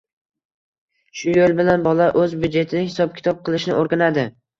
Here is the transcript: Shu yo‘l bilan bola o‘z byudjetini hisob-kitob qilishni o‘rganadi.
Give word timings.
Shu 1.19 1.35
yo‘l 1.35 1.53
bilan 1.59 1.85
bola 1.87 2.07
o‘z 2.21 2.33
byudjetini 2.45 2.87
hisob-kitob 2.87 3.45
qilishni 3.51 3.77
o‘rganadi. 3.83 4.25